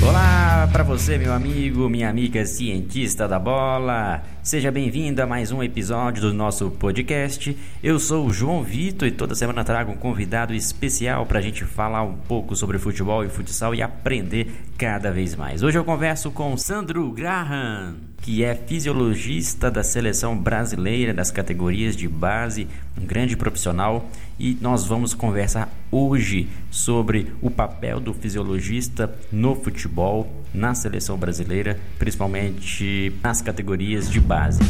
[0.00, 4.22] Olá para você, meu amigo, minha amiga cientista da bola.
[4.42, 7.56] Seja bem-vindo a mais um episódio do nosso podcast.
[7.82, 11.64] Eu sou o João Vitor e toda semana trago um convidado especial para a gente
[11.64, 15.62] falar um pouco sobre futebol e futsal e aprender cada vez mais.
[15.62, 22.08] Hoje eu converso com Sandro Graham que é fisiologista da seleção brasileira das categorias de
[22.08, 22.66] base,
[23.00, 24.08] um grande profissional,
[24.38, 31.78] e nós vamos conversar hoje sobre o papel do fisiologista no futebol, na seleção brasileira,
[31.98, 34.60] principalmente nas categorias de base.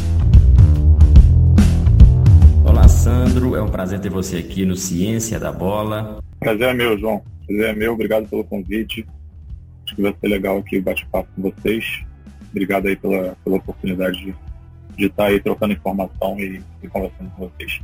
[2.63, 6.19] Olá, Sandro, é um prazer ter você aqui no Ciência da Bola.
[6.39, 7.21] Prazer é meu, João.
[7.45, 9.05] Prazer é meu, obrigado pelo convite.
[9.85, 12.08] Acho que vai ser legal aqui o bate-papo com vocês
[12.51, 14.35] obrigado aí pela, pela oportunidade de,
[14.97, 17.81] de estar aí trocando informação e, e conversando com vocês.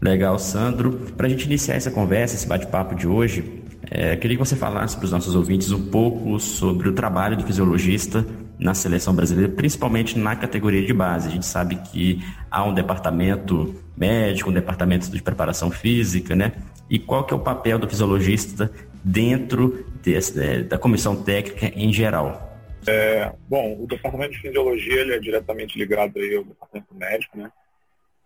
[0.00, 0.92] Legal, Sandro.
[1.16, 4.96] Para a gente iniciar essa conversa, esse bate-papo de hoje, é, queria que você falasse
[4.96, 8.24] para os nossos ouvintes um pouco sobre o trabalho do fisiologista
[8.58, 11.28] na seleção brasileira, principalmente na categoria de base.
[11.28, 16.52] A gente sabe que há um departamento médico, um departamento de preparação física, né?
[16.88, 18.70] E qual que é o papel do fisiologista
[19.02, 22.47] dentro desse, é, da comissão técnica em geral?
[22.88, 27.52] É, bom, o departamento de fisiologia ele é diretamente ligado aí ao departamento médico, né?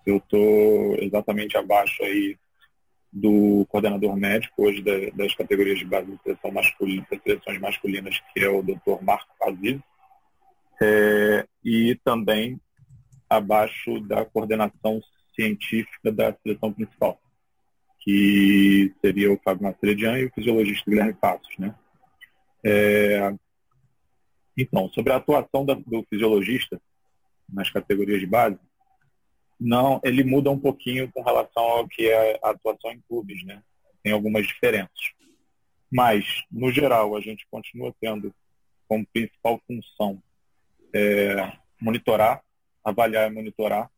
[0.07, 2.39] Eu estou exatamente abaixo aí
[3.13, 4.81] do coordenador médico hoje
[5.15, 9.03] das categorias de base de seleção masculina, das seleções masculinas, que é o Dr.
[9.03, 9.81] Marco Aziz,
[10.81, 12.61] é, e também
[13.29, 15.03] abaixo da coordenação
[15.35, 17.21] científica da seleção principal,
[17.99, 21.75] que seria o Fábio Mastredian e o fisiologista Guilherme Passos, né?
[22.65, 23.35] É,
[24.57, 26.81] então, sobre a atuação do fisiologista
[27.49, 28.59] nas categorias de base,
[29.59, 33.63] não, ele muda um pouquinho com relação ao que é a atuação em clubes, né?
[34.03, 35.13] Tem algumas diferenças.
[35.91, 38.35] Mas, no geral, a gente continua tendo
[38.89, 40.23] como principal função
[40.93, 42.43] é, monitorar,
[42.85, 43.91] avaliar e monitorar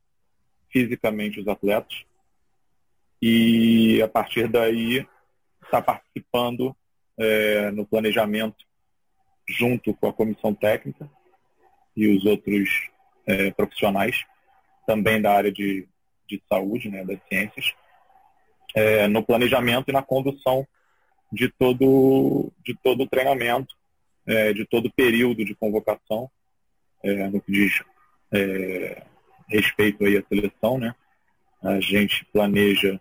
[0.70, 2.04] fisicamente os atletas
[3.22, 5.06] e, a partir daí,
[5.62, 6.76] estar tá participando
[7.18, 8.64] é, no planejamento
[9.48, 11.08] junto com a comissão técnica
[11.96, 12.68] e os outros
[13.26, 14.24] é, profissionais,
[14.86, 15.86] também da área de,
[16.28, 17.74] de saúde, né, das ciências,
[18.74, 20.66] é, no planejamento e na condução
[21.32, 23.74] de todo, de todo o treinamento,
[24.26, 26.30] é, de todo o período de convocação,
[27.02, 27.82] é, no que diz
[28.32, 29.02] é,
[29.48, 30.78] respeito aí à seleção.
[30.78, 30.94] Né?
[31.62, 33.00] A gente planeja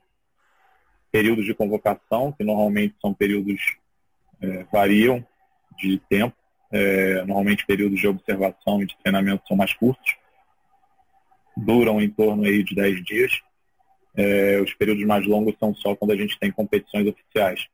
[1.12, 3.62] períodos de convocação, que normalmente são períodos,
[4.42, 5.26] é, variam
[5.78, 6.36] de tempo.
[6.72, 10.16] É, normalmente períodos de observação e de treinamento são mais curtos,
[11.56, 13.42] duram em torno aí de 10 dias.
[14.16, 17.68] É, os períodos mais longos são só quando a gente tem competições oficiais.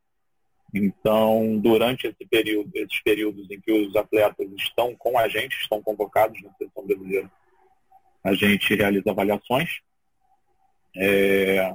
[0.74, 5.82] Então, durante esse período, esses períodos em que os atletas estão com a gente, estão
[5.82, 7.32] convocados na seleção brasileira,
[8.24, 9.80] a gente realiza avaliações,
[10.96, 11.74] é,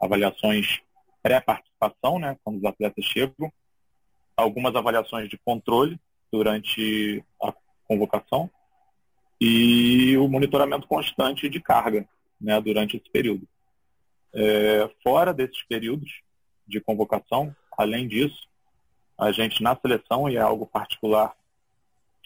[0.00, 0.80] avaliações
[1.22, 3.52] pré-participação, né, quando os atletas chegam,
[4.40, 5.98] algumas avaliações de controle
[6.32, 7.52] durante a
[7.86, 8.50] convocação
[9.40, 12.06] e o monitoramento constante de carga
[12.40, 13.48] né, durante esse período.
[14.32, 16.22] É, fora desses períodos
[16.66, 18.48] de convocação, além disso,
[19.18, 21.34] a gente na seleção, e é algo particular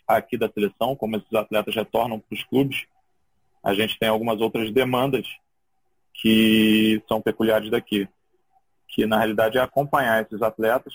[0.07, 2.87] aqui da seleção, como esses atletas retornam para os clubes,
[3.63, 5.27] a gente tem algumas outras demandas
[6.13, 8.07] que são peculiares daqui,
[8.89, 10.95] que na realidade é acompanhar esses atletas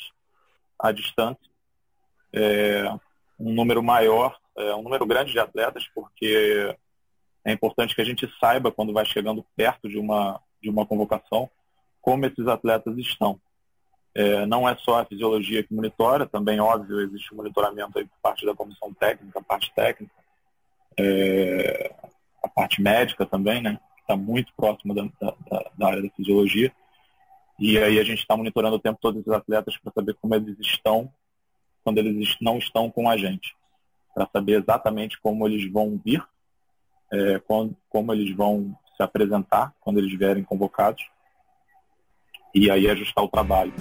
[0.80, 1.50] à distância,
[2.34, 2.84] é,
[3.40, 6.76] um número maior, é, um número grande de atletas, porque
[7.46, 11.50] é importante que a gente saiba, quando vai chegando perto de uma, de uma convocação,
[12.02, 13.40] como esses atletas estão.
[14.16, 18.18] É, não é só a fisiologia que monitora, também, óbvio, existe um monitoramento aí por
[18.22, 20.14] parte da comissão técnica, a parte técnica,
[20.98, 21.94] é,
[22.44, 26.72] a parte médica também, né, está muito próxima da, da, da, área da fisiologia.
[27.60, 30.58] E aí a gente está monitorando o tempo todo esses atletas para saber como eles
[30.62, 31.12] estão
[31.84, 33.56] quando eles não estão com a gente,
[34.14, 36.24] para saber exatamente como eles vão vir,
[37.12, 41.04] é, como, como eles vão se apresentar quando eles vierem convocados
[42.54, 43.74] e aí ajustar o trabalho.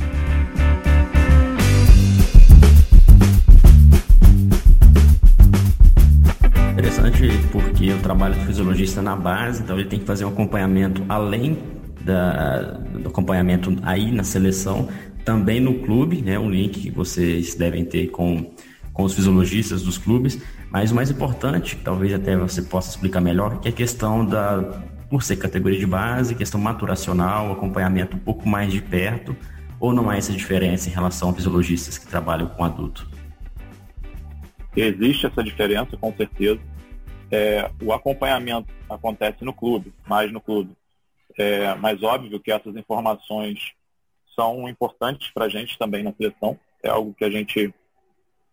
[6.73, 7.23] Interessante
[7.53, 11.78] porque o trabalho do fisiologista na base, então ele tem que fazer um acompanhamento além
[12.09, 14.89] da, do acompanhamento aí na seleção,
[15.25, 18.51] também no clube, né, um link que vocês devem ter com,
[18.95, 20.41] com os fisiologistas dos clubes,
[20.71, 24.83] mas o mais importante, talvez até você possa explicar melhor, que é a questão da,
[25.11, 29.37] por ser categoria de base, questão maturacional, acompanhamento um pouco mais de perto,
[29.79, 33.07] ou não há essa diferença em relação a fisiologistas que trabalham com adulto?
[34.75, 36.61] Existe essa diferença, com certeza.
[37.31, 40.71] É, o acompanhamento acontece no clube, mais no clube.
[41.39, 43.73] É, mas óbvio que essas informações
[44.35, 46.59] são importantes para a gente também na seleção.
[46.83, 47.73] É algo que a gente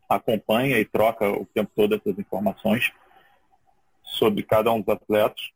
[0.07, 2.91] acompanha e troca o tempo todo essas informações
[4.03, 5.51] sobre cada um dos atletas.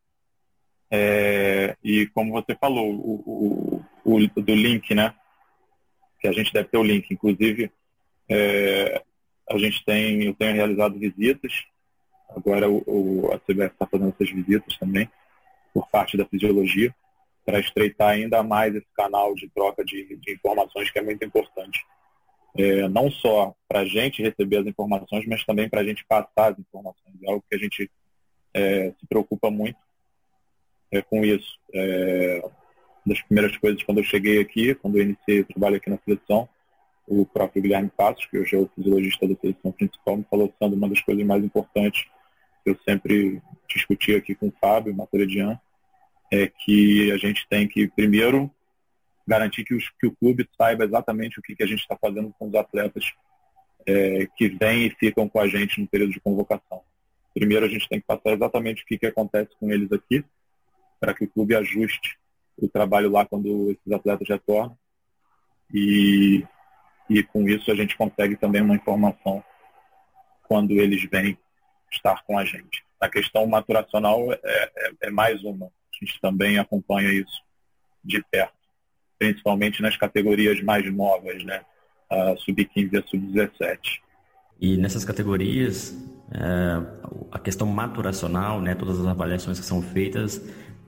[0.90, 5.14] É, e como você falou, o, o, o, do link, né?
[6.20, 7.14] Que a gente deve ter o link.
[7.14, 7.72] Inclusive,
[8.28, 9.04] é,
[9.48, 11.66] a gente tem, eu tenho realizado visitas.
[12.36, 15.08] Agora o, o a CBF está fazendo essas visitas também,
[15.72, 16.94] por parte da fisiologia,
[17.46, 21.80] para estreitar ainda mais esse canal de troca de, de informações que é muito importante.
[22.58, 26.52] É, não só para a gente receber as informações, mas também para a gente passar
[26.52, 27.16] as informações.
[27.24, 27.90] É algo que a gente
[28.54, 29.78] é, se preocupa muito
[30.92, 31.58] é, com isso.
[31.74, 32.50] É,
[33.06, 36.48] das primeiras coisas quando eu cheguei aqui, quando eu iniciei o trabalho aqui na seleção,
[37.08, 40.76] o próprio Guilherme Passos, que hoje é o fisiologista da seleção principal, me falou sendo
[40.76, 42.04] uma das coisas mais importantes
[42.64, 45.60] que eu sempre discuti aqui com o Fábio Maturedian,
[46.32, 48.52] é que a gente tem que, primeiro,
[49.28, 52.34] garantir que, os, que o clube saiba exatamente o que, que a gente está fazendo
[52.38, 53.14] com os atletas
[53.86, 56.82] é, que vêm e ficam com a gente no período de convocação.
[57.34, 60.24] Primeiro, a gente tem que passar exatamente o que, que acontece com eles aqui,
[61.00, 62.18] para que o clube ajuste
[62.58, 64.78] o trabalho lá quando esses atletas retornam.
[65.74, 66.44] E,
[67.10, 69.44] e com isso a gente consegue também uma informação
[70.48, 71.38] quando eles vêm
[71.92, 72.84] estar com a gente.
[73.00, 75.72] A questão maturacional é, é, é mais uma.
[76.02, 77.42] Gente também acompanha isso
[78.04, 78.54] de perto,
[79.18, 81.62] principalmente nas categorias mais novas, né?
[82.10, 84.00] A sub-15 e a sub-17.
[84.62, 85.96] E nessas categorias,
[86.32, 90.42] é, a questão maturacional, né, todas as avaliações que são feitas,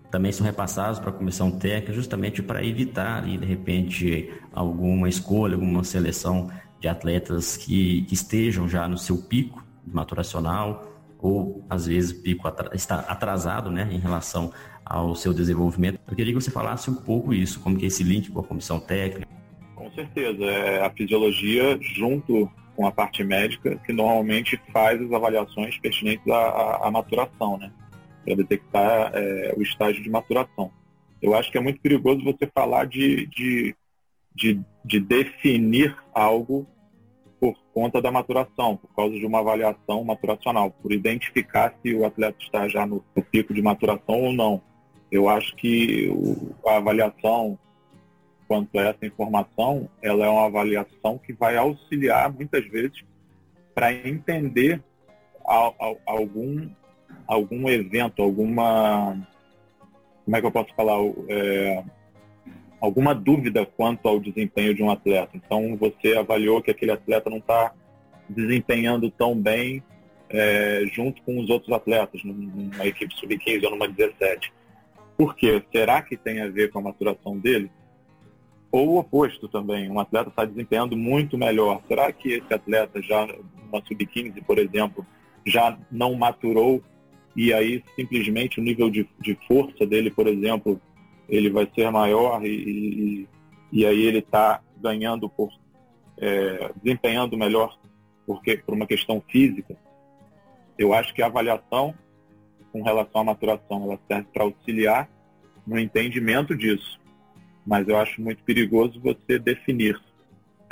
[0.10, 5.84] também são repassadas para a comissão técnica, justamente para evitar, de repente, alguma escolha, alguma
[5.86, 12.52] seleção de atletas que, que estejam já no seu pico maturacional ou às vezes pico
[12.74, 14.52] está atrasado né, em relação
[14.86, 16.00] ao seu desenvolvimento.
[16.07, 18.44] Eu queria que você falasse um pouco isso, como que é esse link com a
[18.44, 19.28] comissão técnica.
[19.75, 25.78] Com certeza, é a fisiologia junto com a parte médica que normalmente faz as avaliações
[25.78, 27.72] pertinentes à, à, maturação, né?
[28.24, 30.72] Para detectar é, o estágio de maturação.
[31.22, 33.75] Eu acho que é muito perigoso você falar de, de,
[34.34, 36.68] de, de definir algo
[37.39, 42.38] por conta da maturação, por causa de uma avaliação maturacional, por identificar se o atleta
[42.39, 44.62] está já no pico de maturação ou não.
[45.12, 47.60] Eu acho que o, a avaliação
[48.52, 53.02] quanto a essa informação, ela é uma avaliação que vai auxiliar muitas vezes
[53.74, 54.84] para entender
[56.06, 56.69] algum,
[57.25, 59.18] algum evento, alguma.
[60.25, 60.98] Como é que eu posso falar?
[61.30, 61.81] É,
[62.81, 65.31] alguma dúvida quanto ao desempenho de um atleta.
[65.34, 67.74] Então, você avaliou que aquele atleta não está
[68.28, 69.81] desempenhando tão bem
[70.30, 74.52] é, junto com os outros atletas, numa equipe sub-15 ou numa 17.
[75.21, 75.62] Por quê?
[75.71, 77.69] Será que tem a ver com a maturação dele?
[78.71, 81.79] Ou o oposto também, um atleta está desempenhando muito melhor.
[81.88, 83.27] Será que esse atleta já,
[83.71, 85.06] uma sub-15, por exemplo,
[85.45, 86.81] já não maturou
[87.35, 90.81] e aí simplesmente o nível de, de força dele, por exemplo,
[91.29, 93.27] ele vai ser maior e, e,
[93.72, 95.51] e aí ele está ganhando por
[96.17, 97.77] é, desempenhando melhor
[98.25, 99.77] porque por uma questão física.
[100.79, 101.93] Eu acho que a avaliação
[102.72, 105.10] com relação à maturação ela serve para auxiliar
[105.66, 107.01] no entendimento disso
[107.66, 110.00] mas eu acho muito perigoso você definir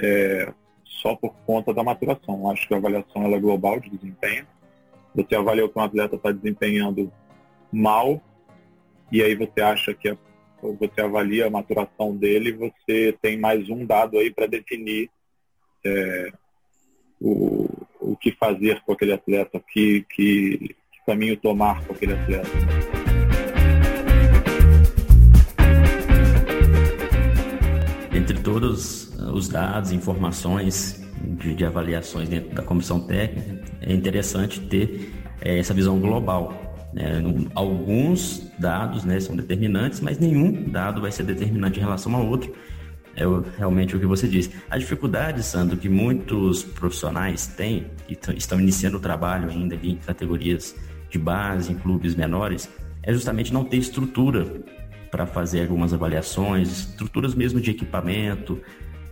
[0.01, 0.51] é,
[0.83, 2.39] só por conta da maturação.
[2.39, 4.47] Eu acho que a avaliação ela é global de desempenho.
[5.15, 7.11] Você avalia que um atleta está desempenhando
[7.71, 8.21] mal
[9.11, 10.17] e aí você acha que a,
[10.61, 15.09] você avalia a maturação dele, você tem mais um dado aí para definir
[15.85, 16.31] é,
[17.21, 17.67] o,
[17.99, 20.75] o que fazer com aquele atleta, que, que
[21.09, 22.49] caminho tomar com aquele atleta.
[28.13, 34.59] entre todos eh, os dados, informações de, de avaliações dentro da comissão técnica, é interessante
[34.59, 35.11] ter
[35.41, 36.53] é, essa visão global.
[36.93, 37.23] Né?
[37.55, 42.53] Alguns dados né, são determinantes, mas nenhum dado vai ser determinante em relação ao outro.
[43.15, 43.23] É
[43.57, 44.51] realmente o que você disse.
[44.69, 50.75] A dificuldade, Sandro, que muitos profissionais têm, que estão iniciando o trabalho ainda em categorias
[51.09, 52.69] de base, em clubes menores,
[53.03, 54.63] é justamente não ter estrutura
[55.09, 58.61] para fazer algumas avaliações, estruturas mesmo de equipamento,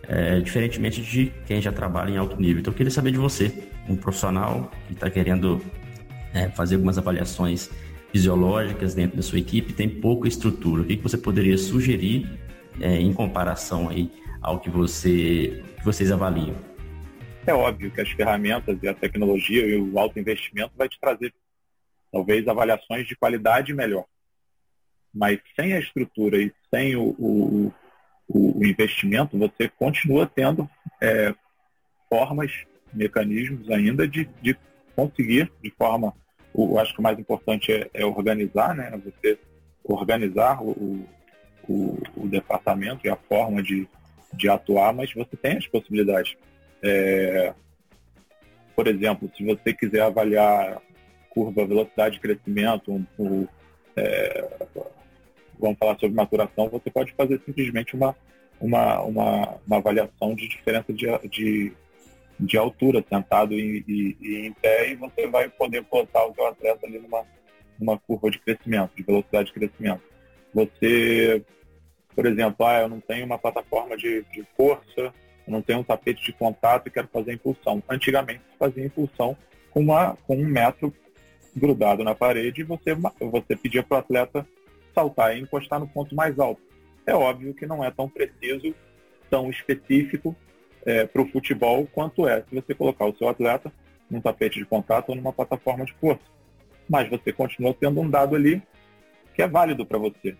[0.07, 2.59] é, diferentemente de quem já trabalha em alto nível.
[2.59, 5.61] Então, eu queria saber de você, um profissional que está querendo
[6.33, 7.69] é, fazer algumas avaliações
[8.11, 10.81] fisiológicas dentro da sua equipe, tem pouca estrutura.
[10.81, 12.29] O que, que você poderia sugerir
[12.79, 14.11] é, em comparação aí
[14.41, 16.55] ao que, você, que vocês avaliam?
[17.45, 21.33] É óbvio que as ferramentas e a tecnologia e o alto investimento vai te trazer
[22.17, 24.05] talvez avaliações de qualidade melhor.
[25.13, 27.73] Mas sem a estrutura e sem o, o,
[28.27, 30.67] o investimento, você continua tendo
[30.99, 31.33] é,
[32.09, 32.51] formas,
[32.91, 34.57] mecanismos ainda de, de
[34.95, 36.13] conseguir de forma,
[36.51, 38.99] o, acho que o mais importante é, é organizar, né?
[39.05, 39.37] Você
[39.83, 41.05] organizar o,
[41.69, 43.87] o, o, departamento e a forma de,
[44.33, 46.35] de atuar, mas você tem as possibilidades.
[46.81, 47.53] É,
[48.75, 50.81] por exemplo, se você quiser avaliar
[51.37, 53.47] curva, velocidade de crescimento, um, um,
[53.95, 54.57] é,
[55.59, 58.15] vamos falar sobre maturação, você pode fazer simplesmente uma,
[58.59, 61.73] uma, uma, uma avaliação de diferença de, de,
[62.39, 66.47] de altura, sentado e, e, e, em pé, e você vai poder botar o seu
[66.47, 67.23] atleta ali numa,
[67.79, 70.01] numa curva de crescimento, de velocidade de crescimento.
[70.55, 71.43] Você,
[72.15, 75.13] por exemplo, ah, eu não tenho uma plataforma de, de força,
[75.45, 77.83] eu não tenho um tapete de contato e quero fazer impulsão.
[77.87, 79.37] Antigamente se fazia impulsão
[79.69, 80.91] com, uma, com um metro
[81.57, 84.47] grudado na parede e você, você pedia para o atleta
[84.93, 86.61] saltar e encostar no ponto mais alto.
[87.05, 88.73] É óbvio que não é tão preciso,
[89.29, 90.35] tão específico
[90.85, 93.71] é, para o futebol quanto é se você colocar o seu atleta
[94.09, 96.23] num tapete de contato ou numa plataforma de força.
[96.89, 98.61] Mas você continua tendo um dado ali
[99.35, 100.35] que é válido para você.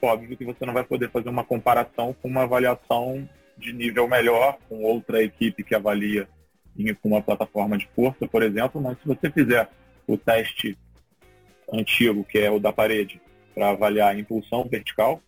[0.00, 4.58] Óbvio que você não vai poder fazer uma comparação com uma avaliação de nível melhor,
[4.68, 6.28] com outra equipe que avalia
[7.02, 9.68] com uma plataforma de força, por exemplo, mas se você fizer
[10.06, 10.76] o teste
[11.72, 13.20] antigo, que é o da parede,
[13.54, 15.20] para avaliar a impulsão vertical,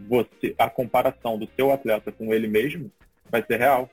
[0.00, 2.90] você, a comparação do seu atleta com ele mesmo
[3.30, 3.90] vai ser real.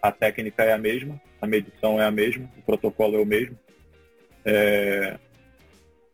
[0.00, 3.58] A técnica é a mesma, a medição é a mesma, o protocolo é o mesmo.
[4.44, 5.18] É,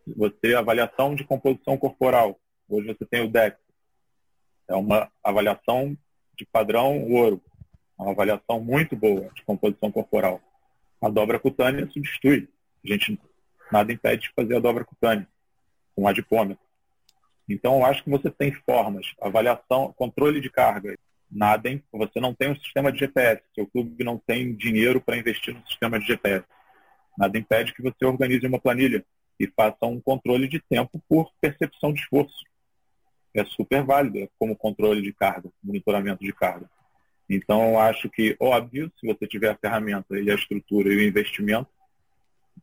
[0.07, 2.39] você, avaliação de composição corporal.
[2.69, 3.57] Hoje você tem o DEX.
[4.69, 5.97] É uma avaliação
[6.37, 7.41] de padrão ouro.
[7.99, 10.41] Uma avaliação muito boa de composição corporal.
[11.01, 12.49] A dobra cutânea substitui.
[12.85, 13.19] A gente
[13.71, 15.27] nada impede de fazer a dobra cutânea
[15.95, 16.63] com adipômetro.
[17.49, 20.97] Então, eu acho que você tem formas, avaliação, controle de carga.
[21.31, 23.43] Nada, você não tem um sistema de GPS.
[23.55, 26.47] Seu clube não tem dinheiro para investir no sistema de GPS.
[27.19, 29.05] Nada impede que você organize uma planilha
[29.39, 32.45] e faça um controle de tempo por percepção de esforço.
[33.35, 36.71] É super válido é como controle de carga, monitoramento de carga.
[37.29, 41.03] Então, eu acho que, óbvio, se você tiver a ferramenta e a estrutura e o
[41.03, 41.69] investimento,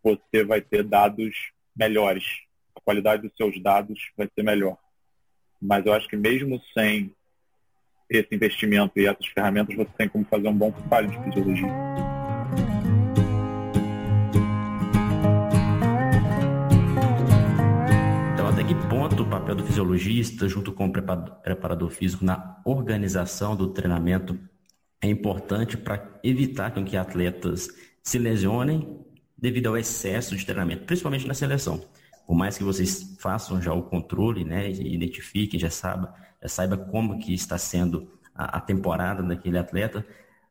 [0.03, 2.23] você vai ter dados melhores.
[2.75, 4.77] A qualidade dos seus dados vai ser melhor.
[5.61, 7.13] Mas eu acho que mesmo sem
[8.09, 11.69] esse investimento e essas ferramentas, você tem como fazer um bom trabalho de fisiologia.
[18.33, 23.55] Então, até que ponto o papel do fisiologista, junto com o preparador físico, na organização
[23.55, 24.37] do treinamento
[25.01, 27.69] é importante para evitar que atletas
[28.03, 28.99] se lesionem
[29.37, 31.81] devido ao excesso de treinamento, principalmente na seleção.
[32.27, 37.19] Por mais que vocês façam já o controle, né, identifiquem, já saiba, já saiba como
[37.19, 40.05] que está sendo a, a temporada daquele atleta,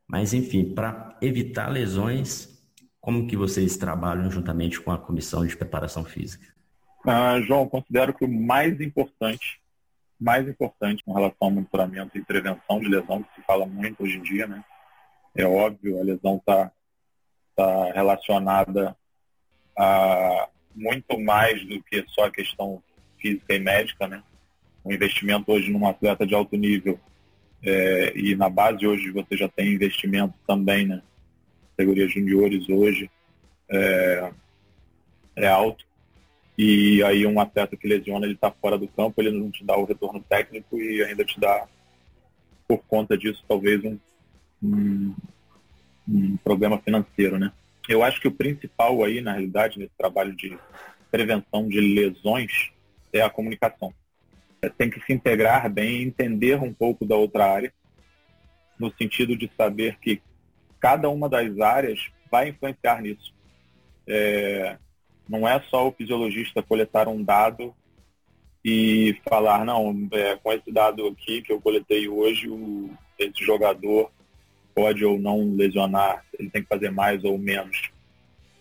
[0.07, 2.61] mas enfim, para evitar lesões,
[3.01, 6.47] como que vocês trabalham juntamente com a comissão de preparação física?
[7.07, 9.60] Ah, João, considero que o mais importante,
[10.21, 14.19] mais importante com relação ao monitoramento e prevenção de lesão, que se fala muito hoje
[14.19, 14.63] em dia, né?
[15.35, 16.71] É óbvio, a lesão está
[17.51, 18.97] está relacionada
[19.77, 22.83] a muito mais do que só a questão
[23.19, 24.23] física e médica, né?
[24.85, 26.99] O investimento hoje num atleta de alto nível
[27.63, 31.03] é, e na base hoje você já tem investimento também, né?
[31.77, 33.11] Categorias juniores hoje
[33.71, 34.33] é,
[35.37, 35.85] é alto
[36.63, 39.77] e aí um atleta que lesiona ele está fora do campo, ele não te dá
[39.77, 41.67] o retorno técnico e ainda te dá
[42.67, 43.99] por conta disso talvez um,
[44.63, 45.15] um
[46.11, 47.53] um problema financeiro, né?
[47.89, 50.59] Eu acho que o principal aí, na realidade, nesse trabalho de
[51.11, 52.71] prevenção de lesões
[53.13, 53.93] é a comunicação.
[54.63, 57.73] É, tem que se integrar bem, entender um pouco da outra área,
[58.79, 60.21] no sentido de saber que
[60.79, 63.35] cada uma das áreas vai influenciar nisso.
[64.07, 64.77] É,
[65.31, 67.73] não é só o fisiologista coletar um dado
[68.65, 74.11] e falar, não, é, com esse dado aqui que eu coletei hoje, o, esse jogador
[74.75, 77.91] pode ou não lesionar, ele tem que fazer mais ou menos.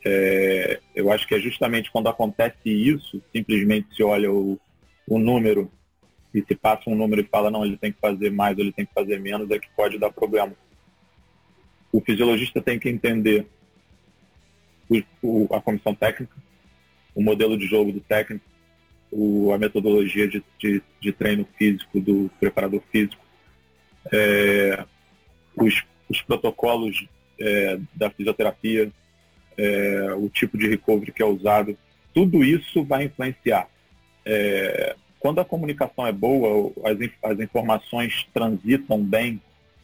[0.05, 4.59] É, eu acho que é justamente quando acontece isso, simplesmente se olha o,
[5.07, 5.71] o número
[6.33, 8.71] e se passa um número e fala, não, ele tem que fazer mais ou ele
[8.71, 10.53] tem que fazer menos, é que pode dar problema.
[11.91, 13.47] O fisiologista tem que entender
[14.88, 16.35] o, o, a comissão técnica,
[17.19, 18.45] o modelo de jogo do técnico,
[19.11, 23.21] o, a metodologia de, de, de, treino físico do preparador físico,
[24.11, 24.85] é,
[25.55, 27.07] os os protocolos
[27.39, 28.91] é, da fisioterapia,
[29.57, 31.77] é, o tipo de recovery que é usado,
[32.13, 33.69] tudo isso vai influenciar.
[34.25, 39.39] É, quando a comunicação é boa, as, as informações transitam bem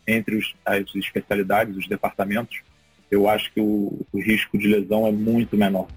[0.07, 2.61] entre os, as especialidades, os departamentos,
[3.11, 5.87] eu acho que o, o risco de lesão é muito menor.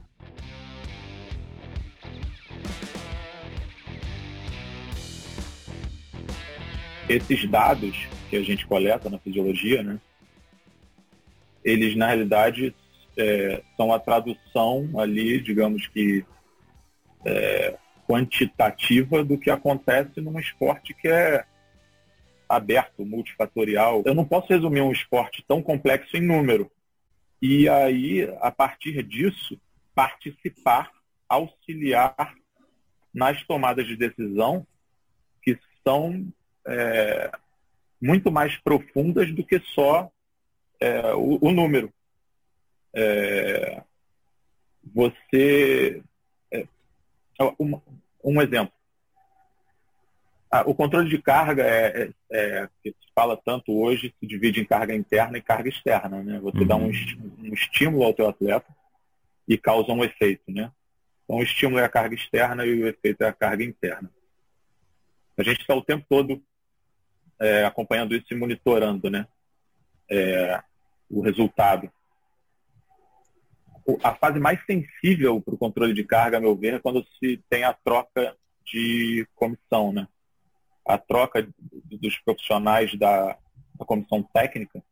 [7.09, 7.97] Esses dados
[8.29, 9.99] que a gente coleta na fisiologia, né,
[11.65, 12.75] eles na realidade
[13.17, 16.25] é, são a tradução ali, digamos que
[17.25, 21.45] é, quantitativa do que acontece num esporte que é
[22.49, 24.03] aberto, multifatorial.
[24.07, 26.71] Eu não posso resumir um esporte tão complexo em número.
[27.41, 29.61] E aí, a partir disso,
[29.95, 30.91] participar,
[31.29, 32.35] auxiliar
[33.13, 34.67] nas tomadas de decisão
[35.43, 36.27] que são
[36.67, 37.31] é,
[38.01, 40.11] muito mais profundas do que só
[40.81, 41.93] é, o, o, número.
[42.95, 43.83] É,
[44.95, 46.03] você.
[46.53, 46.67] É,
[47.59, 47.81] um,
[48.25, 48.73] um, exemplo.
[50.51, 54.61] Ah, o controle de carga é, é, é, que se fala tanto hoje, se divide
[54.61, 56.23] em carga interna e carga externa.
[56.23, 56.39] Né?
[56.41, 56.67] Você uhum.
[56.67, 57.33] dá um, uhum.
[57.41, 58.75] um, estímulo ao teu atleta
[59.47, 60.51] e causa um efeito.
[60.51, 60.73] Né?
[61.25, 64.11] Então o estímulo é a carga externa e o efeito é a carga interna.
[65.37, 66.43] A gente está o tempo todo
[67.41, 69.27] é, acompanhando isso e monitorando né?
[70.11, 70.63] É,
[71.11, 71.91] o resultado.
[74.03, 77.43] A fase mais sensível para o controle de carga, a meu ver, é quando se
[77.49, 80.07] tem a troca de comissão, né?
[80.87, 81.47] A troca
[81.85, 83.39] dos profissionais da,
[83.75, 84.83] da comissão técnica,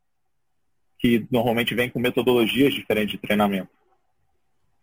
[0.99, 3.69] que normalmente vem com metodologias diferentes de treinamento.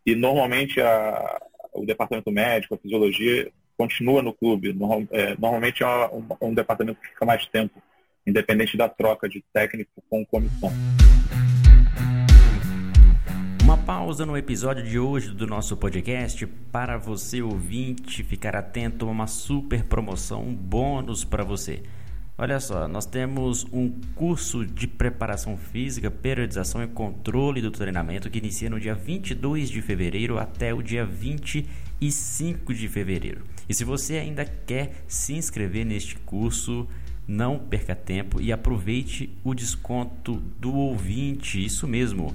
[0.06, 1.40] E normalmente a,
[1.73, 4.76] o departamento médico, a fisiologia, continua no clube.
[5.11, 7.83] É, normalmente é um, um, departamento que fica mais tempo,
[8.27, 10.72] independente da troca de técnico com comissão.
[13.62, 19.11] Uma pausa no episódio de hoje do nosso podcast para você ouvinte ficar atento a
[19.11, 21.83] uma super promoção, um bônus para você.
[22.37, 28.38] Olha só, nós temos um curso de preparação física, periodização e controle do treinamento que
[28.38, 31.84] inicia no dia 22 de fevereiro até o dia 25 de
[32.88, 33.44] fevereiro.
[33.68, 36.87] E se você ainda quer se inscrever neste curso,
[37.26, 42.35] não perca tempo e aproveite o desconto do ouvinte, isso mesmo.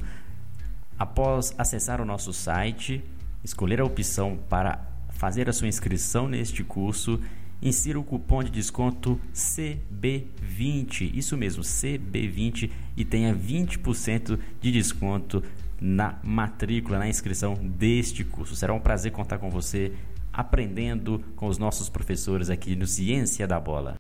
[0.98, 3.04] Após acessar o nosso site,
[3.44, 7.20] escolher a opção para fazer a sua inscrição neste curso,
[7.62, 15.44] insira o cupom de desconto CB20, isso mesmo, CB20 e tenha 20% de desconto
[15.82, 18.56] na matrícula, na inscrição deste curso.
[18.56, 19.94] Será um prazer contar com você
[20.32, 23.96] aprendendo com os nossos professores aqui no Ciência da Bola.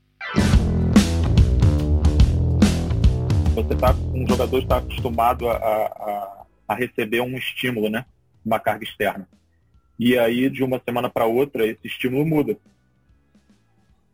[3.55, 6.39] Você tá, um jogador está acostumado a, a
[6.69, 8.05] a receber um estímulo, né?
[8.45, 9.27] Uma carga externa.
[9.97, 12.55] E aí, de uma semana para outra, esse estímulo muda.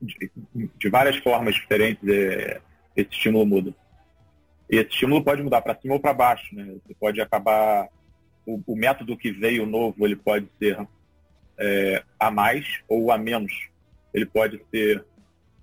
[0.01, 2.62] De, de várias formas diferentes, é,
[2.95, 3.75] esse estímulo muda.
[4.69, 6.75] Esse estímulo pode mudar para cima ou para baixo, né?
[6.86, 7.88] Você pode acabar...
[8.45, 10.78] O, o, método que veio novo, ele pode ser
[11.58, 13.51] é, a mais ou a menos.
[14.13, 15.04] Ele pode ser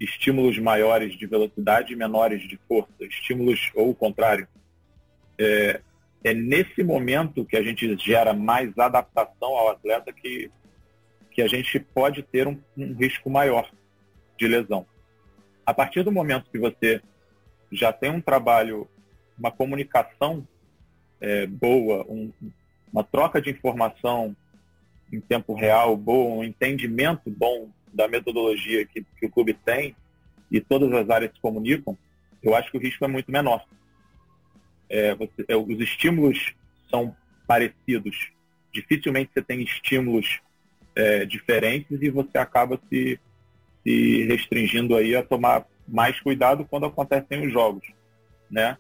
[0.01, 4.49] estímulos maiores de velocidade e menores de força, estímulos ou o contrário.
[5.39, 5.81] É,
[6.25, 10.51] é nesse momento que a gente gera mais adaptação ao atleta que,
[11.31, 13.71] que a gente pode ter um, um risco maior
[14.37, 14.87] de lesão.
[15.65, 17.01] A partir do momento que você
[17.71, 18.89] já tem um trabalho,
[19.43, 20.47] uma comunicação
[21.21, 22.33] é, boa, um,
[22.93, 24.37] uma troca de informação
[25.13, 29.95] em tempo real boa, um entendimento bom da metodologia que, que o clube tem
[30.51, 31.97] e todas as áreas se comunicam,
[32.43, 33.65] eu acho que o risco é muito menor
[34.93, 36.55] é, você, é, os estímulos
[36.91, 38.31] são parecidos.
[38.71, 40.41] Dificilmente você tem estímulos
[40.95, 43.19] é, diferentes e você acaba se,
[43.83, 47.89] se restringindo aí a tomar mais cuidado quando acontecem os jogos,
[48.51, 48.77] né?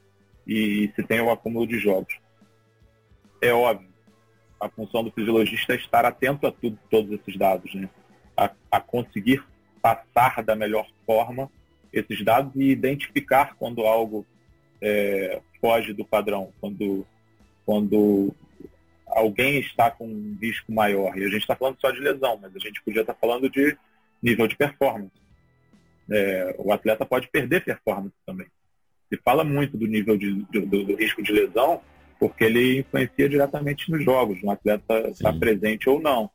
[0.46, 2.14] E se tem o acúmulo de jogos.
[3.40, 3.88] É óbvio,
[4.61, 7.88] a função do fisiologista é estar atento a tudo, todos esses dados, né?
[8.37, 9.44] A, a conseguir
[9.83, 11.50] passar da melhor forma
[11.92, 14.24] esses dados e identificar quando algo
[14.81, 17.07] é, foge do padrão, quando,
[17.66, 18.35] quando
[19.07, 21.16] alguém está com um risco maior.
[21.18, 23.76] E a gente está falando só de lesão, mas a gente podia estar falando de
[24.22, 25.12] nível de performance.
[26.11, 28.46] É, o atleta pode perder performance também.
[29.12, 31.83] Se fala muito do nível de, do, do, risco de lesão,
[32.18, 36.31] porque ele influencia diretamente nos jogos, no atleta está presente ou não.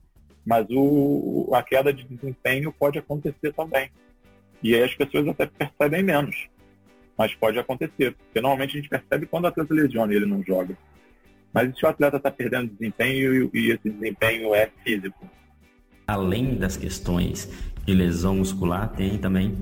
[0.46, 3.90] Mas o, a queda de desempenho pode acontecer também.
[4.62, 6.48] E aí as pessoas até percebem menos.
[7.18, 8.14] mas pode acontecer.
[8.14, 10.78] Porque normalmente a gente percebe quando o atleta lesiona e ele não joga.
[11.52, 15.28] Mas se o atleta está perdendo desempenho e esse desempenho é físico?
[16.06, 17.52] Além das questões
[17.84, 19.58] de lesão muscular, tem também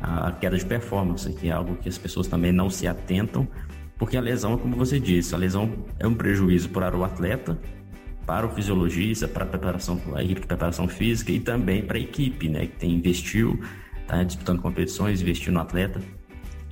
[0.00, 3.46] a queda de performance, que é algo que as pessoas também não se atentam,
[3.98, 7.58] porque a lesão, como você disse, a lesão é um prejuízo para o atleta,
[8.26, 12.00] para o fisiologista, para a preparação, a equipe de preparação física e também para a
[12.00, 13.60] equipe, né, que tem investiu,
[14.00, 16.00] está disputando competições, investiu no atleta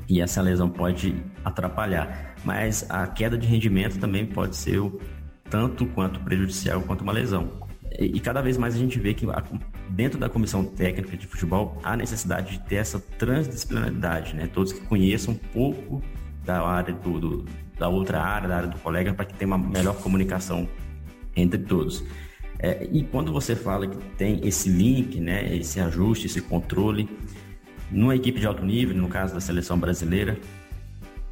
[0.08, 1.14] e essa lesão pode
[1.44, 2.34] atrapalhar.
[2.44, 4.80] Mas a queda de rendimento também pode ser
[5.50, 7.67] tanto quanto prejudicial quanto uma lesão.
[7.98, 9.26] E, cada vez mais a gente vê que
[9.90, 14.46] dentro da comissão técnica de futebol há necessidade de ter essa transdisciplinaridade, né?
[14.46, 16.00] Todos que conheçam um pouco
[16.44, 17.44] da área do, do
[17.76, 20.68] da outra área, da área do colega, para que tenha uma melhor comunicação
[21.34, 22.04] entre todos.
[22.58, 27.08] É, e quando você fala que tem esse link, né, esse ajuste, esse controle,
[27.90, 30.36] numa equipe de alto nível, no caso da seleção brasileira,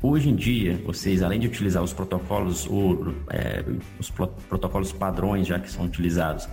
[0.02, 2.68] hoje em dia, vocês, além de utilizar os protocolos
[3.30, 3.64] é,
[3.98, 6.48] os protocolos padrões já que são utilizados,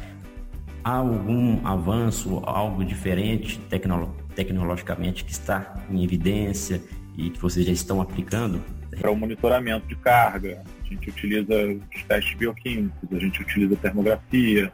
[0.83, 6.81] há algum avanço, algo diferente tecnolo tecnologicamente que está em evidência
[7.15, 8.61] e que vocês já estão aplicando?
[8.99, 11.53] Para o monitoramento de carga, a gente utiliza
[11.95, 14.71] os testes bioquímicos, a gente utiliza termografia,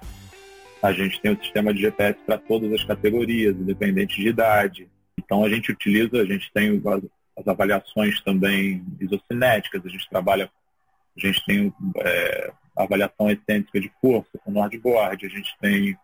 [0.82, 4.88] a gente tem o sistema de GPS para todas as categorias, independente de idade.
[5.18, 6.72] Então a gente utiliza, a gente tem
[7.40, 10.52] as avaliações também isocinéticas, a gente trabalha,
[11.16, 15.98] a gente tem é, avaliação excêntrica de força com Nordboard, a gente tem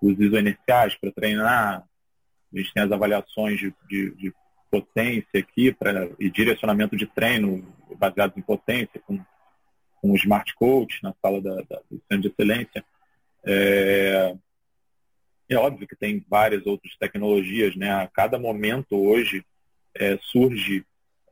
[0.00, 1.84] os isoinerciais para treinar,
[2.52, 4.34] a gente tem as avaliações de, de, de
[4.70, 7.64] potência aqui pra, e direcionamento de treino
[7.98, 9.18] baseados em potência com,
[10.00, 12.84] com o Smart Coach na sala da, da, do Centro de Excelência.
[13.44, 14.34] É,
[15.48, 17.92] é óbvio que tem várias outras tecnologias, né?
[17.92, 19.44] A cada momento hoje
[19.96, 20.84] é, surge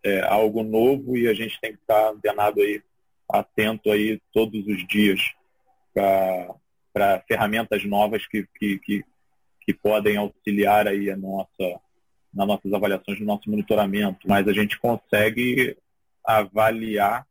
[0.04, 2.82] é, algo novo e a gente tem que estar antenado aí,
[3.28, 5.20] atento aí todos os dias
[5.92, 9.04] para ferramentas novas que, que, que,
[9.60, 11.80] que podem auxiliar aí a nossa
[12.32, 15.76] nas nossas avaliações, no nosso monitoramento, mas a gente consegue
[16.24, 17.26] avaliar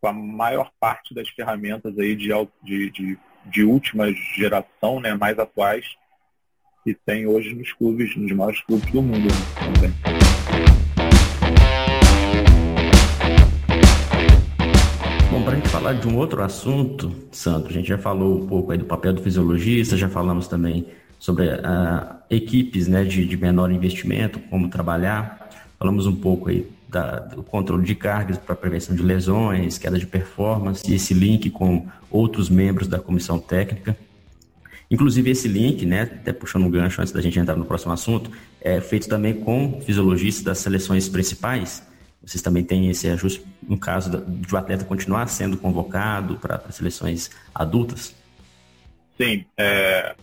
[0.00, 2.28] com a maior parte das ferramentas aí de,
[2.62, 5.96] de, de, de última geração, né, mais atuais,
[6.94, 9.28] que tem hoje nos clubes, nos maiores clubes do mundo
[9.74, 9.92] também.
[15.30, 18.46] Bom, para a gente falar de um outro assunto, Sandro, a gente já falou um
[18.46, 23.36] pouco aí do papel do fisiologista, já falamos também sobre uh, equipes né, de, de,
[23.36, 25.48] menor investimento, como trabalhar.
[25.78, 30.06] Falamos um pouco aí da, do controle de cargas para prevenção de lesões, queda de
[30.06, 33.96] performance e esse link com outros membros da comissão técnica.
[34.90, 38.30] Inclusive esse link, né, até puxando um gancho antes da gente entrar no próximo assunto,
[38.60, 41.86] é feito também com fisiologistas das seleções principais.
[42.20, 47.30] Vocês também têm esse ajuste no caso de o atleta continuar sendo convocado para seleções
[47.54, 48.14] adultas?
[49.16, 50.14] Sim, é,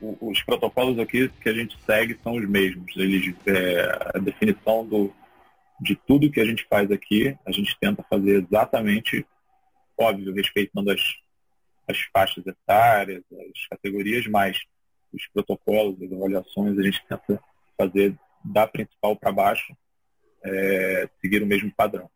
[0.00, 2.92] os protocolos aqui que a gente segue são os mesmos.
[2.96, 5.12] Eles, é, a definição do,
[5.80, 9.24] de tudo que a gente faz aqui, a gente tenta fazer exatamente,
[9.96, 11.00] óbvio, respeitando as,
[11.88, 14.58] as faixas etárias, as categorias, mas
[15.12, 17.40] os protocolos, as avaliações, a gente tenta
[17.76, 19.74] fazer da principal para baixo,
[20.44, 22.08] é, seguir o mesmo padrão.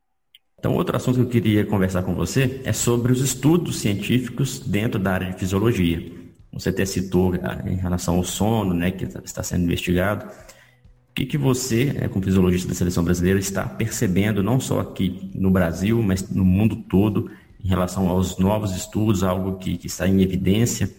[0.58, 5.00] Então, outro assunto que eu queria conversar com você é sobre os estudos científicos dentro
[5.00, 6.12] da área de fisiologia.
[6.52, 10.24] Você até citou ah, em relação ao sono, né, que está sendo investigado.
[10.24, 15.30] O que, que você, é, como fisiologista da seleção brasileira, está percebendo, não só aqui
[15.34, 17.30] no Brasil, mas no mundo todo,
[17.64, 20.90] em relação aos novos estudos, algo que, que está em evidência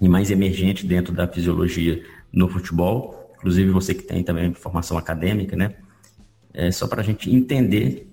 [0.00, 3.34] e mais emergente dentro da fisiologia no futebol?
[3.36, 5.74] Inclusive você que tem também formação acadêmica, né?
[6.52, 8.08] É só para a gente entender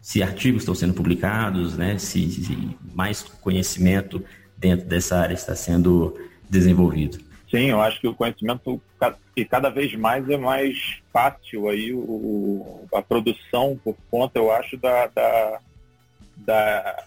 [0.00, 1.96] se artigos estão sendo publicados, né?
[1.96, 4.22] se, se mais conhecimento
[4.58, 6.14] dentro dessa área está sendo
[6.48, 7.18] desenvolvido?
[7.50, 8.80] Sim, eu acho que o conhecimento
[9.36, 14.76] e cada vez mais é mais fácil aí o, a produção por conta, eu acho,
[14.76, 15.60] da, da,
[16.36, 17.04] da,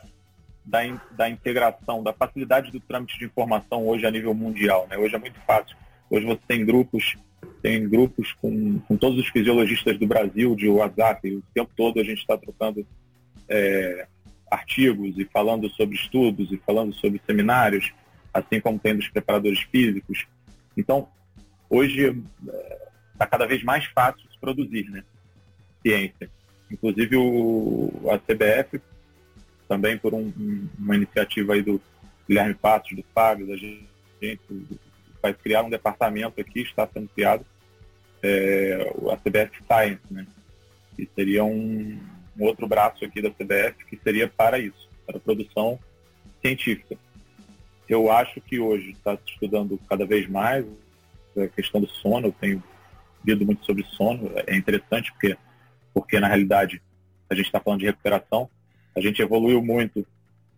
[0.68, 4.86] da, da integração, da facilidade do trâmite de informação hoje a nível mundial.
[4.90, 4.98] Né?
[4.98, 5.78] Hoje é muito fácil.
[6.10, 7.18] Hoje você tem grupos,
[7.62, 12.04] tem grupos com, com todos os fisiologistas do Brasil, de WhatsApp, o tempo todo a
[12.04, 12.86] gente está trocando
[13.48, 14.08] é,
[14.52, 17.94] artigos e falando sobre estudos e falando sobre seminários,
[18.34, 20.28] assim como tem dos preparadores físicos.
[20.76, 21.08] Então,
[21.70, 22.08] hoje
[23.14, 25.02] está é, cada vez mais fácil se produzir né?
[25.82, 26.30] ciência.
[26.70, 28.82] Inclusive o, a CBF,
[29.68, 30.32] também por um,
[30.78, 31.82] uma iniciativa aí do
[32.28, 33.88] Guilherme Passos, do Fábio, da gente,
[35.22, 37.46] vai criar um departamento aqui, está sendo criado,
[38.24, 40.26] é, a CBF Science, né?
[40.98, 42.00] e seria um,
[42.38, 45.80] um outro braço aqui da CBF que seria para isso, para produção
[46.42, 46.98] científica.
[47.88, 50.66] Eu acho que hoje está se estudando cada vez mais
[51.38, 52.64] a questão do sono, eu tenho
[53.24, 55.38] lido muito sobre sono, é interessante porque,
[55.94, 56.82] porque na realidade
[57.30, 58.50] a gente está falando de recuperação,
[58.98, 60.06] a gente evoluiu muito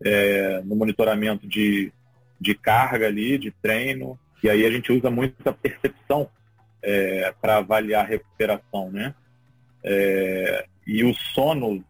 [0.02, 1.92] é, no monitoramento de,
[2.40, 6.26] de carga ali, de treino, e aí a gente usa muito a percepção
[6.82, 9.14] é, para avaliar a recuperação, né?
[9.84, 11.84] É, e o sono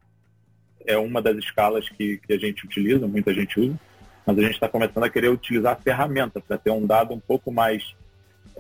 [0.85, 3.79] é uma das escalas que, que a gente utiliza, muita gente usa,
[4.27, 7.21] mas a gente está começando a querer utilizar a ferramenta para ter um dado um
[7.21, 7.95] pouco mais,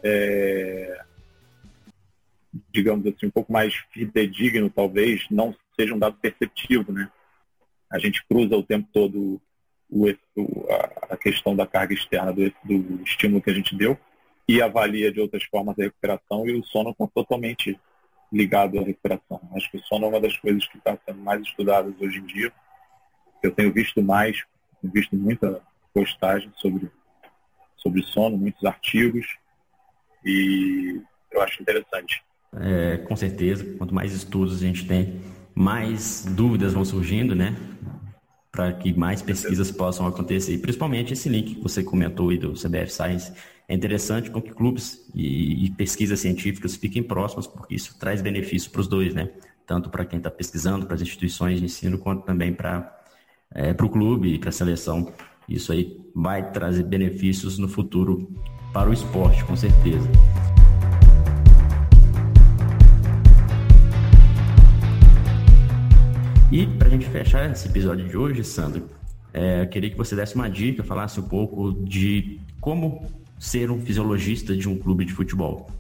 [0.05, 1.03] é,
[2.73, 7.11] digamos assim, um pouco mais fidedigno, talvez, não seja um dado perceptivo, né?
[7.91, 9.41] A gente cruza o tempo todo
[9.91, 10.07] o,
[11.09, 13.99] a, questão da carga externa do, do estímulo que a gente deu
[14.49, 17.79] e avalia de outras formas a recuperação e o sono está totalmente
[18.33, 19.41] ligado à recuperação.
[19.55, 22.27] Acho que o sono é uma das coisas que está sendo mais estudadas hoje em
[22.27, 22.53] dia.
[23.43, 24.45] Eu tenho visto mais,
[24.81, 25.61] tenho visto muita
[25.93, 26.91] postagem sobre,
[27.77, 29.27] sobre sono, muitos artigos,
[30.25, 31.01] e
[31.31, 32.23] eu acho interessante.
[32.53, 35.21] É, com certeza, quanto mais estudos a gente tem,
[35.61, 37.55] mais dúvidas vão surgindo, né?
[38.51, 40.55] Para que mais pesquisas possam acontecer.
[40.55, 43.31] E principalmente esse link que você comentou aí do CBF Science
[43.69, 48.71] é interessante com que clubes e, e pesquisas científicas fiquem próximos, porque isso traz benefício
[48.71, 49.29] para os dois, né?
[49.67, 52.99] Tanto para quem está pesquisando, para as instituições de ensino, quanto também para
[53.55, 55.13] é, o clube e para a seleção.
[55.47, 58.33] Isso aí vai trazer benefícios no futuro
[58.73, 60.09] para o esporte, com certeza.
[66.51, 68.91] E para a gente fechar esse episódio de hoje, Sandro,
[69.33, 73.07] é, eu queria que você desse uma dica, falasse um pouco de como
[73.39, 75.71] ser um fisiologista de um clube de futebol.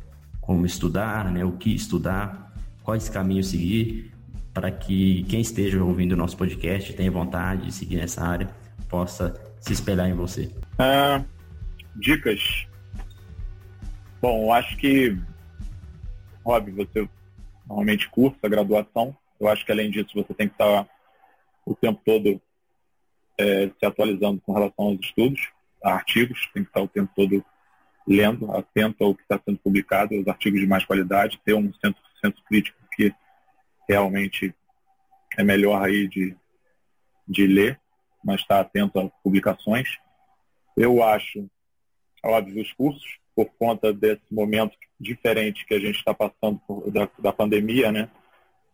[0.40, 2.54] Como estudar, né, o que estudar,
[2.84, 4.12] quais caminhos seguir,
[4.54, 8.48] para que quem esteja ouvindo o nosso podcast tenha vontade de seguir nessa área,
[8.88, 10.52] possa se espelhar em você.
[10.78, 11.24] Ah,
[11.96, 12.68] dicas.
[14.22, 15.18] Bom, acho que,
[16.44, 17.08] óbvio, você
[17.66, 19.16] normalmente cursa graduação.
[19.40, 20.88] Eu acho que além disso você tem que estar
[21.64, 22.40] o tempo todo
[23.38, 25.40] é, se atualizando com relação aos estudos
[25.82, 27.44] artigos, tem que estar o tempo todo
[28.06, 32.02] lendo, atento ao que está sendo publicado, os artigos de mais qualidade, ter um centro,
[32.20, 33.14] centro crítico que
[33.88, 34.54] realmente
[35.38, 36.36] é melhor aí de,
[37.26, 37.80] de ler,
[38.24, 39.88] mas estar atento a publicações.
[40.76, 41.48] Eu acho,
[42.22, 47.08] óbvio, os cursos, por conta desse momento diferente que a gente está passando por, da,
[47.18, 48.10] da, pandemia, né?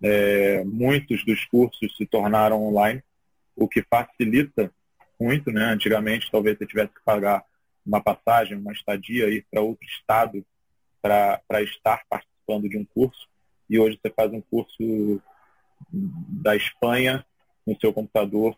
[0.03, 3.03] É, muitos dos cursos se tornaram online,
[3.55, 4.71] o que facilita
[5.19, 5.65] muito, né?
[5.65, 7.45] Antigamente, talvez você tivesse que pagar
[7.85, 10.45] uma passagem, uma estadia, ir para outro estado
[11.01, 13.29] para estar participando de um curso.
[13.71, 15.23] E hoje você faz um curso
[15.91, 17.25] da Espanha
[17.67, 18.57] no seu computador,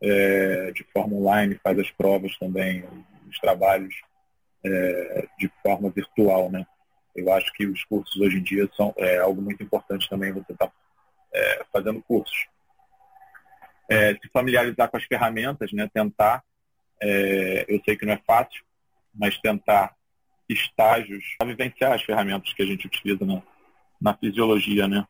[0.00, 2.84] é, de forma online, faz as provas também,
[3.28, 3.94] os trabalhos
[4.64, 6.66] é, de forma virtual, né?
[7.18, 10.52] Eu acho que os cursos hoje em dia são é, algo muito importante também você
[10.52, 10.72] estar tá,
[11.32, 12.48] é, fazendo cursos
[13.88, 15.88] é, se familiarizar com as ferramentas, né?
[15.92, 16.44] Tentar,
[17.00, 18.62] é, eu sei que não é fácil,
[19.14, 19.96] mas tentar
[20.48, 23.42] estágios para vivenciar as ferramentas que a gente utiliza na,
[24.00, 25.06] na fisiologia, né?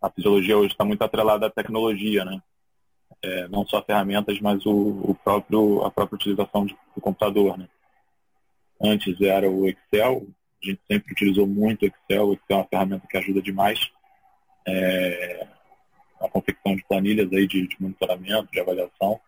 [0.00, 2.42] A fisiologia hoje está muito atrelada à tecnologia, né?
[3.22, 7.68] É, não só ferramentas, mas o, o, próprio, a própria utilização de, do computador, né?
[8.80, 10.26] Antes era o Excel,
[10.66, 13.90] a gente sempre utilizou muito o Excel, o Excel é uma ferramenta que ajuda demais.
[14.66, 15.46] É,
[16.20, 19.20] a confecção de planilhas aí de, de monitoramento, de avaliação.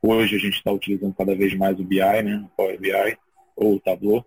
[0.00, 3.18] Hoje a gente está utilizando cada vez mais o BI, né, o Power BI
[3.56, 4.24] ou o Tableau.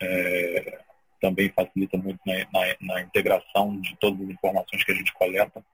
[0.00, 0.80] É,
[1.20, 5.64] também facilita muito na, na, na, integração de todas as informações que a gente coleta,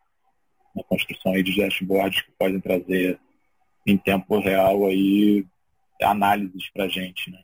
[0.75, 3.19] na construção aí de dashboards que podem trazer
[3.87, 5.45] em tempo real aí
[6.03, 7.31] análises para a gente.
[7.31, 7.43] Né?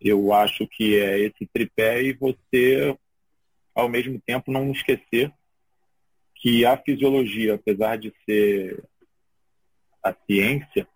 [0.00, 2.96] Eu acho que é esse tripé e você,
[3.74, 5.32] ao mesmo tempo, não esquecer
[6.34, 8.84] que a fisiologia, apesar de ser
[10.02, 10.86] a ciência,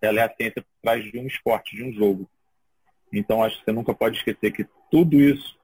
[0.00, 2.28] ela é a ciência por trás de um esporte, de um jogo.
[3.12, 5.56] Então, acho que você nunca pode esquecer que tudo isso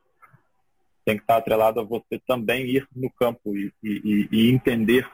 [1.05, 5.09] tem que estar atrelado a você também ir no campo e, e, e entender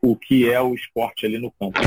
[0.00, 1.78] o que é o esporte ali no campo.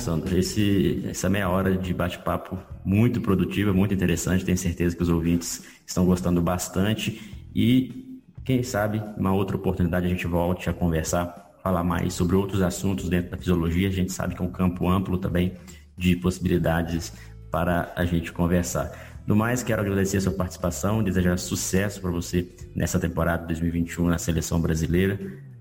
[0.00, 4.44] Sandro, esse, essa meia hora de bate-papo muito produtiva, muito interessante.
[4.44, 7.20] Tenho certeza que os ouvintes estão gostando bastante.
[7.54, 12.62] E quem sabe, uma outra oportunidade a gente volte a conversar, falar mais sobre outros
[12.62, 13.88] assuntos dentro da fisiologia.
[13.88, 15.52] A gente sabe que é um campo amplo também
[15.96, 17.12] de possibilidades
[17.50, 19.20] para a gente conversar.
[19.26, 24.18] No mais, quero agradecer a sua participação, desejar sucesso para você nessa temporada 2021 na
[24.18, 25.20] seleção brasileira.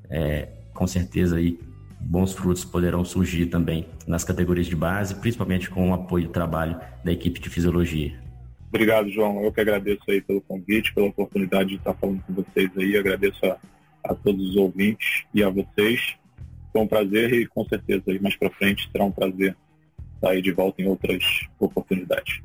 [0.09, 1.59] É, com certeza aí
[1.99, 6.79] bons frutos poderão surgir também nas categorias de base, principalmente com o apoio e trabalho
[7.03, 8.19] da equipe de fisiologia.
[8.69, 9.43] Obrigado, João.
[9.43, 12.97] Eu que agradeço aí pelo convite, pela oportunidade de estar falando com vocês aí.
[12.97, 13.57] Agradeço a,
[14.03, 16.15] a todos os ouvintes e a vocês.
[16.71, 19.55] Foi um prazer e com certeza aí mais para frente será um prazer
[20.15, 21.23] estar aí de volta em outras
[21.59, 22.41] oportunidades.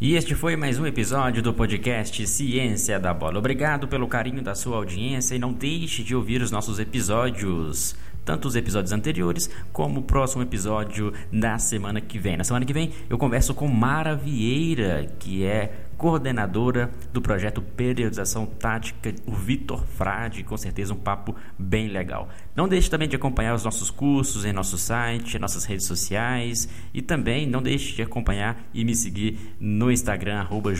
[0.00, 3.38] E este foi mais um episódio do podcast Ciência da Bola.
[3.38, 8.48] Obrigado pelo carinho da sua audiência e não deixe de ouvir os nossos episódios tanto
[8.48, 12.36] os episódios anteriores como o próximo episódio da semana que vem.
[12.36, 18.44] Na semana que vem eu converso com Mara Vieira, que é coordenadora do projeto Periodização
[18.44, 22.28] Tática, o Vitor Frade, com certeza um papo bem legal.
[22.56, 27.00] Não deixe também de acompanhar os nossos cursos em nosso site, nossas redes sociais e
[27.00, 30.72] também não deixe de acompanhar e me seguir no Instagram, arroba.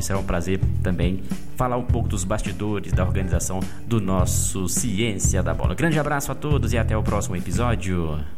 [0.00, 1.20] Será um prazer também
[1.56, 5.74] falar um pouco dos bastidores da organização do nosso Ciência da Bola.
[5.74, 8.37] Grande abraço a todos e até o próximo episódio.